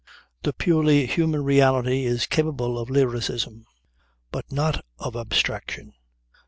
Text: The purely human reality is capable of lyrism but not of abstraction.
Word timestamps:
The 0.41 0.51
purely 0.53 1.05
human 1.05 1.43
reality 1.43 2.05
is 2.07 2.25
capable 2.25 2.79
of 2.79 2.89
lyrism 2.89 3.65
but 4.31 4.51
not 4.51 4.83
of 4.97 5.15
abstraction. 5.15 5.93